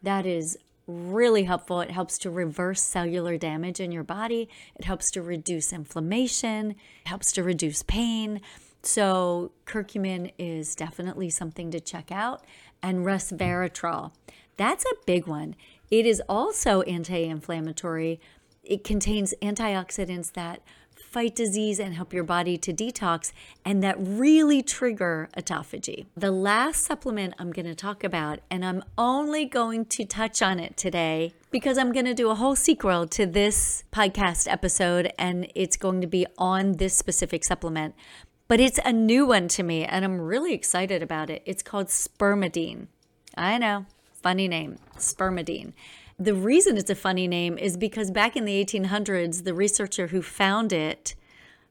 That 0.01 0.25
is 0.25 0.57
really 0.87 1.43
helpful. 1.43 1.81
It 1.81 1.91
helps 1.91 2.17
to 2.19 2.31
reverse 2.31 2.81
cellular 2.81 3.37
damage 3.37 3.79
in 3.79 3.91
your 3.91 4.03
body, 4.03 4.49
it 4.75 4.85
helps 4.85 5.11
to 5.11 5.21
reduce 5.21 5.71
inflammation, 5.71 6.71
it 6.71 7.07
helps 7.07 7.31
to 7.33 7.43
reduce 7.43 7.83
pain. 7.83 8.41
So, 8.81 9.51
curcumin 9.67 10.31
is 10.39 10.73
definitely 10.73 11.29
something 11.29 11.69
to 11.69 11.79
check 11.79 12.11
out. 12.11 12.43
And 12.81 13.05
resveratrol, 13.05 14.11
that's 14.57 14.85
a 14.85 14.95
big 15.05 15.27
one. 15.27 15.55
It 15.91 16.07
is 16.07 16.19
also 16.27 16.81
anti 16.81 17.25
inflammatory. 17.25 18.19
It 18.63 18.83
contains 18.83 19.35
antioxidants 19.43 20.33
that 20.33 20.61
fight 21.15 21.33
disease 21.33 21.79
and 21.79 21.93
help 21.93 22.11
your 22.11 22.25
body 22.25 22.57
to 22.57 22.73
detox, 22.73 23.31
and 23.63 23.81
that 23.81 23.95
really 23.97 24.61
trigger 24.61 25.29
autophagy. 25.37 26.05
The 26.17 26.29
last 26.29 26.83
supplement 26.83 27.35
I'm 27.39 27.53
going 27.53 27.67
to 27.67 27.73
talk 27.73 28.03
about, 28.03 28.39
and 28.51 28.65
I'm 28.65 28.83
only 28.97 29.45
going 29.45 29.85
to 29.85 30.03
touch 30.03 30.41
on 30.41 30.59
it 30.59 30.75
today 30.75 31.33
because 31.51 31.77
I'm 31.77 31.93
going 31.93 32.03
to 32.03 32.13
do 32.13 32.29
a 32.31 32.35
whole 32.35 32.57
sequel 32.57 33.07
to 33.07 33.25
this 33.25 33.85
podcast 33.93 34.51
episode, 34.51 35.13
and 35.17 35.49
it's 35.55 35.77
going 35.77 36.01
to 36.01 36.07
be 36.07 36.27
on 36.37 36.73
this 36.73 36.97
specific 36.97 37.45
supplement. 37.45 37.95
But 38.49 38.59
it's 38.59 38.81
a 38.83 38.91
new 38.91 39.25
one 39.25 39.47
to 39.55 39.63
me, 39.63 39.85
and 39.85 40.03
I'm 40.03 40.19
really 40.19 40.53
excited 40.53 41.01
about 41.01 41.29
it. 41.29 41.43
It's 41.45 41.63
called 41.63 41.87
spermidine. 41.87 42.87
I 43.37 43.57
know, 43.57 43.85
funny 44.21 44.49
name, 44.49 44.79
spermidine. 44.97 45.71
The 46.17 46.33
reason 46.33 46.77
it's 46.77 46.89
a 46.89 46.95
funny 46.95 47.27
name 47.27 47.57
is 47.57 47.75
because 47.75 48.09
back 48.09 48.35
in 48.37 48.45
the 48.45 48.63
1800s, 48.63 49.43
the 49.43 49.53
researcher 49.53 50.07
who 50.07 50.21
found 50.21 50.71
it 50.71 51.15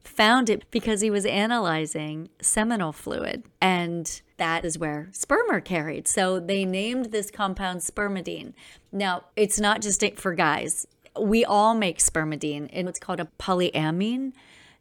found 0.02 0.50
it 0.50 0.70
because 0.70 1.00
he 1.00 1.10
was 1.10 1.24
analyzing 1.24 2.28
seminal 2.40 2.92
fluid 2.92 3.42
and 3.60 4.20
that 4.36 4.64
is 4.64 4.78
where 4.78 5.08
sperm 5.12 5.50
are 5.50 5.60
carried. 5.60 6.06
So 6.06 6.38
they 6.38 6.64
named 6.64 7.06
this 7.06 7.30
compound 7.30 7.80
spermidine. 7.80 8.52
Now, 8.92 9.24
it's 9.36 9.58
not 9.58 9.80
just 9.80 10.04
for 10.16 10.34
guys. 10.34 10.86
We 11.18 11.44
all 11.44 11.74
make 11.74 11.98
spermidine 11.98 12.68
in 12.70 12.86
what's 12.86 12.98
called 12.98 13.20
a 13.20 13.28
polyamine 13.38 14.32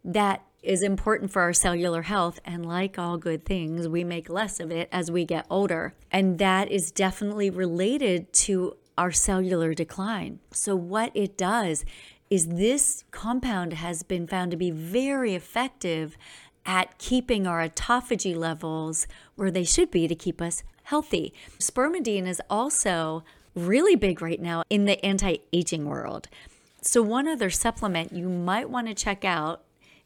that 0.03 0.43
is 0.61 0.81
important 0.81 1.31
for 1.31 1.41
our 1.41 1.53
cellular 1.53 2.03
health. 2.03 2.39
And 2.45 2.65
like 2.65 2.97
all 2.97 3.17
good 3.17 3.45
things, 3.45 3.87
we 3.87 4.03
make 4.03 4.29
less 4.29 4.59
of 4.59 4.71
it 4.71 4.89
as 4.91 5.11
we 5.11 5.25
get 5.25 5.45
older. 5.49 5.93
And 6.11 6.39
that 6.39 6.71
is 6.71 6.91
definitely 6.91 7.49
related 7.49 8.31
to 8.33 8.75
our 8.97 9.11
cellular 9.11 9.73
decline. 9.73 10.39
So, 10.51 10.75
what 10.75 11.11
it 11.13 11.37
does 11.37 11.85
is 12.29 12.47
this 12.47 13.03
compound 13.11 13.73
has 13.73 14.03
been 14.03 14.27
found 14.27 14.51
to 14.51 14.57
be 14.57 14.71
very 14.71 15.35
effective 15.35 16.17
at 16.65 16.97
keeping 16.97 17.45
our 17.45 17.67
autophagy 17.67 18.35
levels 18.35 19.07
where 19.35 19.51
they 19.51 19.63
should 19.63 19.91
be 19.91 20.07
to 20.07 20.15
keep 20.15 20.41
us 20.41 20.63
healthy. 20.83 21.33
Spermidine 21.59 22.27
is 22.27 22.41
also 22.49 23.23
really 23.55 23.95
big 23.95 24.21
right 24.21 24.41
now 24.41 24.63
in 24.69 24.85
the 24.85 25.03
anti 25.05 25.37
aging 25.51 25.85
world. 25.85 26.27
So, 26.81 27.01
one 27.01 27.27
other 27.27 27.49
supplement 27.49 28.13
you 28.13 28.29
might 28.29 28.69
want 28.69 28.87
to 28.87 28.93
check 28.93 29.23
out 29.23 29.63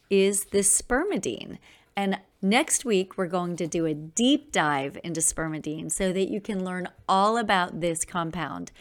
is 0.10 0.46
this 0.46 0.82
spermidine. 0.82 1.58
And 1.97 2.19
next 2.43 2.85
week, 2.85 3.17
we're 3.17 3.25
going 3.25 3.55
to 3.55 3.65
do 3.65 3.87
a 3.87 3.95
deep 3.95 4.51
dive 4.51 4.99
into 5.03 5.19
spermidine 5.19 5.91
so 5.91 6.13
that 6.13 6.29
you 6.29 6.39
can 6.39 6.63
learn 6.63 6.87
all 7.09 7.37
about 7.37 7.81
this 7.81 8.05
compound. 8.05 8.71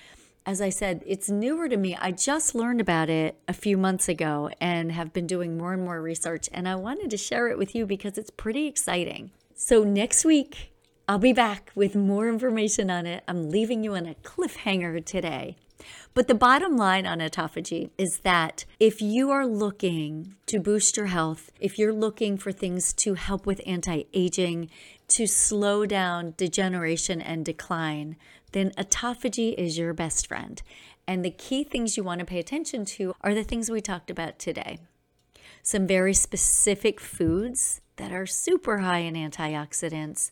As 0.44 0.60
I 0.60 0.68
said, 0.68 1.02
it's 1.06 1.30
newer 1.30 1.66
to 1.66 1.78
me. 1.78 1.96
I 1.96 2.12
just 2.12 2.54
learned 2.54 2.80
about 2.80 3.08
it 3.08 3.40
a 3.48 3.54
few 3.54 3.78
months 3.78 4.06
ago 4.06 4.50
and 4.60 4.92
have 4.92 5.14
been 5.14 5.26
doing 5.26 5.56
more 5.56 5.72
and 5.72 5.82
more 5.82 6.00
research. 6.02 6.50
And 6.52 6.68
I 6.68 6.76
wanted 6.76 7.08
to 7.10 7.16
share 7.16 7.48
it 7.48 7.56
with 7.56 7.74
you 7.74 7.86
because 7.86 8.18
it's 8.18 8.30
pretty 8.30 8.66
exciting. 8.66 9.30
So, 9.54 9.82
next 9.82 10.26
week, 10.26 10.74
I'll 11.08 11.18
be 11.18 11.32
back 11.32 11.72
with 11.74 11.96
more 11.96 12.28
information 12.28 12.90
on 12.90 13.06
it. 13.06 13.24
I'm 13.26 13.48
leaving 13.48 13.82
you 13.82 13.94
on 13.94 14.06
a 14.06 14.14
cliffhanger 14.16 15.04
today. 15.04 15.56
But 16.14 16.28
the 16.28 16.34
bottom 16.34 16.76
line 16.76 17.06
on 17.06 17.18
autophagy 17.18 17.90
is 17.98 18.20
that 18.22 18.64
if 18.80 19.02
you 19.02 19.30
are 19.30 19.46
looking 19.46 20.34
to 20.46 20.60
boost 20.60 20.96
your 20.96 21.06
health, 21.06 21.50
if 21.60 21.78
you're 21.78 21.92
looking 21.92 22.38
for 22.38 22.52
things 22.52 22.92
to 23.04 23.14
help 23.14 23.44
with 23.44 23.60
anti 23.66 24.04
aging, 24.14 24.70
to 25.08 25.26
slow 25.26 25.86
down 25.86 26.34
degeneration 26.36 27.20
and 27.20 27.44
decline, 27.44 28.16
then 28.52 28.70
autophagy 28.78 29.54
is 29.54 29.78
your 29.78 29.92
best 29.92 30.26
friend. 30.26 30.62
And 31.06 31.24
the 31.24 31.30
key 31.30 31.62
things 31.62 31.96
you 31.96 32.02
want 32.02 32.20
to 32.20 32.26
pay 32.26 32.38
attention 32.38 32.84
to 32.96 33.14
are 33.20 33.34
the 33.34 33.44
things 33.44 33.70
we 33.70 33.80
talked 33.80 34.10
about 34.10 34.38
today. 34.38 34.78
Some 35.62 35.86
very 35.86 36.14
specific 36.14 37.00
foods 37.00 37.80
that 37.96 38.12
are 38.12 38.26
super 38.26 38.78
high 38.78 39.00
in 39.00 39.14
antioxidants 39.14 40.30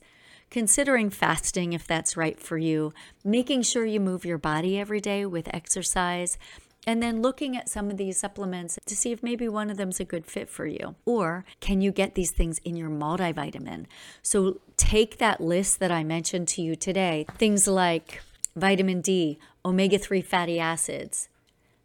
considering 0.55 1.11
fasting 1.11 1.73
if 1.73 1.85
that's 1.85 2.17
right 2.17 2.39
for 2.39 2.57
you, 2.57 2.95
making 3.25 3.61
sure 3.61 3.85
you 3.85 3.99
move 3.99 4.25
your 4.25 4.39
body 4.39 4.79
every 4.79 5.01
day 5.01 5.27
with 5.27 5.53
exercise, 5.53 6.39
and 6.87 7.03
then 7.03 7.21
looking 7.21 7.57
at 7.57 7.69
some 7.69 7.91
of 7.91 7.97
these 7.97 8.21
supplements 8.21 8.79
to 8.87 8.95
see 8.95 9.11
if 9.11 9.21
maybe 9.21 9.49
one 9.49 9.69
of 9.69 9.77
them's 9.77 9.99
a 9.99 10.05
good 10.05 10.25
fit 10.25 10.49
for 10.49 10.65
you. 10.65 10.95
Or 11.05 11.45
can 11.59 11.81
you 11.81 11.91
get 11.91 12.15
these 12.15 12.31
things 12.31 12.61
in 12.65 12.77
your 12.77 12.89
multivitamin? 12.89 13.87
So 14.23 14.61
take 14.77 15.19
that 15.19 15.41
list 15.41 15.81
that 15.81 15.91
I 15.91 16.05
mentioned 16.05 16.47
to 16.49 16.63
you 16.63 16.77
today 16.77 17.27
things 17.37 17.67
like 17.67 18.23
vitamin 18.55 19.01
D, 19.01 19.41
omega 19.65 19.99
3 19.99 20.23
fatty 20.23 20.61
acids, 20.61 21.29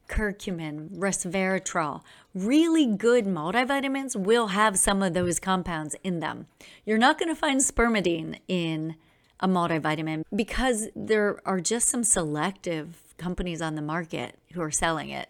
curcumin, 0.10 0.90
resveratrol, 0.98 2.02
really 2.34 2.86
good 2.86 3.26
multivitamins 3.26 4.16
will 4.16 4.48
have 4.48 4.78
some 4.78 5.02
of 5.02 5.14
those 5.14 5.40
compounds 5.40 5.96
in 6.04 6.20
them. 6.20 6.48
You're 6.86 6.98
not 6.98 7.18
going 7.18 7.30
to 7.30 7.36
find 7.36 7.62
spermidine 7.62 8.40
in 8.48 8.96
a 9.40 9.48
multivitamin 9.48 10.24
because 10.36 10.90
there 10.96 11.40
are 11.46 11.62
just 11.62 11.88
some 11.88 12.04
selective 12.04 12.98
companies 13.18 13.62
on 13.62 13.76
the 13.76 13.82
market 13.82 14.36
who 14.54 14.62
are 14.62 14.72
selling 14.72 15.10
it. 15.10 15.30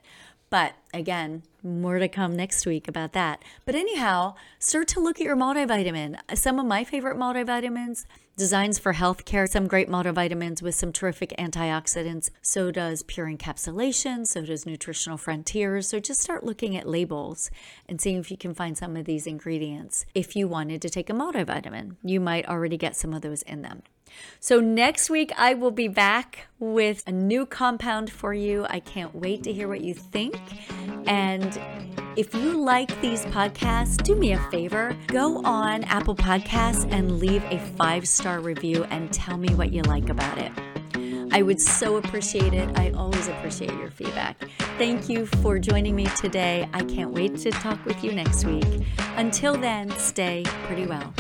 But 0.50 0.74
again, 0.94 1.44
more 1.62 2.00
to 2.00 2.08
come 2.08 2.36
next 2.36 2.66
week 2.66 2.88
about 2.88 3.14
that. 3.14 3.44
But 3.66 3.76
anyhow, 3.76 4.36
start 4.58 4.88
to 4.90 5.00
look 5.00 5.20
at 5.20 5.26
your 5.26 5.36
multivitamin. 5.36 6.20
Uh, 6.28 6.36
some 6.36 6.60
of 6.60 6.66
my 6.66 6.84
favorite 6.84 7.18
multivitamins, 7.18 8.06
Designs 8.38 8.80
for 8.80 8.94
Healthcare, 8.94 9.50
some 9.50 9.68
great 9.68 9.90
multivitamins 9.90 10.62
with 10.62 10.74
some 10.74 10.94
terrific 10.94 11.36
antioxidants. 11.38 12.30
So 12.42 12.72
does 12.72 13.04
Pure 13.04 13.32
Encapsulation, 13.32 14.26
so 14.26 14.44
does 14.44 14.66
Nutritional 14.66 15.18
Frontiers. 15.18 15.90
So 15.90 16.00
just 16.00 16.22
start 16.22 16.46
looking 16.46 16.78
at 16.78 16.88
labels 16.88 17.52
and 17.88 18.00
seeing 18.00 18.18
if 18.18 18.32
you 18.32 18.38
can 18.38 18.54
find 18.54 18.78
some 18.78 18.96
of 18.96 19.04
these 19.04 19.28
ingredients. 19.28 20.06
If 20.16 20.38
you 20.38 20.48
wanted 20.48 20.82
to 20.84 20.90
take 20.90 21.10
a 21.10 21.14
multivitamin, 21.14 21.98
you 22.02 22.22
might 22.22 22.48
already 22.48 22.78
get 22.78 22.96
some 22.96 23.14
of 23.14 23.22
those 23.22 23.42
in 23.42 23.62
them. 23.62 23.84
So, 24.40 24.60
next 24.60 25.10
week, 25.10 25.32
I 25.38 25.54
will 25.54 25.72
be 25.72 25.88
back 25.88 26.48
with 26.60 27.04
a 27.08 27.12
new 27.12 27.46
compound 27.46 28.12
for 28.12 28.34
you. 28.34 28.66
I 28.70 28.80
can't 28.80 29.14
wait 29.16 29.44
to 29.44 29.54
hear 29.54 29.68
what 29.68 29.82
you 29.82 29.94
think. 29.94 30.38
And 31.08 31.60
if 32.16 32.34
you 32.34 32.62
like 32.64 33.00
these 33.02 33.26
podcasts, 33.28 34.02
do 34.04 34.16
me 34.16 34.34
a 34.34 34.40
favor 34.50 34.96
go 35.08 35.42
on 35.44 35.84
Apple 35.86 36.16
Podcasts 36.16 36.90
and 36.92 37.20
leave 37.20 37.44
a 37.46 37.60
five 37.78 38.08
star 38.08 38.40
review 38.40 38.86
and 38.86 39.12
tell 39.12 39.38
me 39.38 39.54
what 39.56 39.72
you 39.72 39.82
like 39.84 40.10
about 40.10 40.38
it. 40.38 40.52
I 41.32 41.42
would 41.42 41.62
so 41.62 41.98
appreciate 41.98 42.54
it. 42.54 42.70
I 42.78 42.92
always 42.92 43.28
appreciate 43.28 43.72
your 43.74 43.92
feedback. 43.92 44.50
Thank 44.78 45.10
you 45.10 45.26
for 45.28 45.60
joining 45.60 45.96
me 45.96 46.06
today. 46.18 46.68
I 46.74 46.84
can't 46.84 47.12
wait 47.12 47.38
to 47.40 47.52
talk 47.52 47.84
with 47.86 48.04
you 48.04 48.12
next 48.12 48.46
week. 48.46 48.86
Until 49.16 49.56
then, 49.56 49.92
stay 49.98 50.44
pretty 50.66 50.86
well. 50.86 51.14